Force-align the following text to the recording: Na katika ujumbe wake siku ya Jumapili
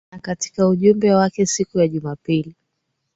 Na 0.11 0.19
katika 0.19 0.67
ujumbe 0.67 1.13
wake 1.13 1.45
siku 1.45 1.79
ya 1.79 1.87
Jumapili 1.87 2.55